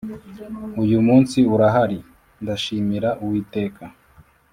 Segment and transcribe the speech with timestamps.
[0.83, 1.99] uyu munsi urahari,
[2.43, 3.83] ndashimira uwiteka.